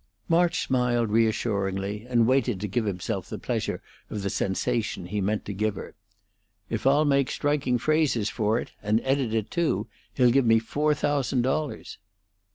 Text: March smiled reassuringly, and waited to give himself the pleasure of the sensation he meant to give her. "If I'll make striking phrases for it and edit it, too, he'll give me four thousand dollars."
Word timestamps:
March 0.27 0.63
smiled 0.65 1.11
reassuringly, 1.11 2.07
and 2.09 2.25
waited 2.25 2.59
to 2.59 2.67
give 2.67 2.85
himself 2.85 3.29
the 3.29 3.37
pleasure 3.37 3.83
of 4.09 4.23
the 4.23 4.31
sensation 4.31 5.05
he 5.05 5.21
meant 5.21 5.45
to 5.45 5.53
give 5.53 5.75
her. 5.75 5.93
"If 6.71 6.87
I'll 6.87 7.05
make 7.05 7.29
striking 7.29 7.77
phrases 7.77 8.27
for 8.27 8.59
it 8.59 8.71
and 8.81 8.99
edit 9.03 9.31
it, 9.31 9.51
too, 9.51 9.85
he'll 10.15 10.31
give 10.31 10.47
me 10.47 10.57
four 10.57 10.95
thousand 10.95 11.43
dollars." 11.43 11.99